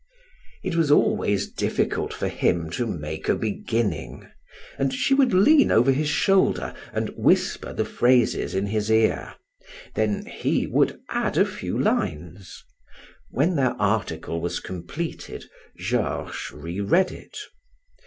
[0.63, 4.27] It was always difficult for him to make a beginning
[4.79, 9.35] and she would lean over his shoulder and whisper the phrases in his ear,
[9.93, 12.63] then he would add a few lines;
[13.29, 15.45] when their article was completed,
[15.77, 17.37] Georges re read it.